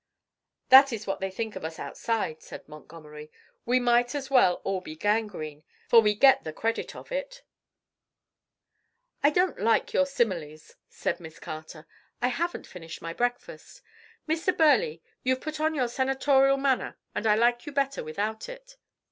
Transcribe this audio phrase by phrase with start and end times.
[0.69, 3.29] "That is what they think of us outside," said Montgomery.
[3.67, 7.43] "We might as well all be gangrene, for we get the credit of it."
[9.21, 11.85] "I don't like your similes," said Miss Carter;
[12.19, 13.83] "I haven't finished my breakfast.
[14.27, 14.57] Mr.
[14.57, 18.77] Burleigh, you've put on your senatorial manner and I like you better without it.